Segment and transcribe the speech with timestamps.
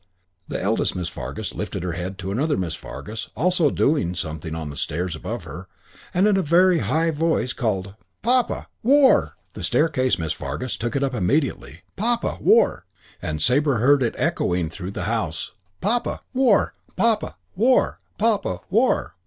[0.47, 4.71] The eldest Miss Fargus lifted her head to another Miss Fargus also "doing" something on
[4.71, 5.67] the stairs above her,
[6.11, 7.93] and in a very high voice called,
[8.23, 8.65] "Papa!
[8.81, 11.81] War!" The staircase Miss Fargus took it up immediately.
[11.97, 12.39] "Papa!
[12.41, 12.87] War!"
[13.21, 15.51] and Sabre heard it go echoing through the house,
[15.81, 16.21] "Papa!
[16.33, 16.73] War!
[16.95, 17.35] Papa!
[17.55, 17.99] War!
[18.17, 18.57] Papa!
[18.71, 19.13] War!"